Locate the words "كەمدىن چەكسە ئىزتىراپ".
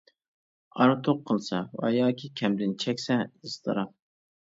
2.43-3.99